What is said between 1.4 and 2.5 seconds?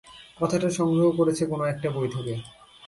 কোনো-একটা বই থেকে।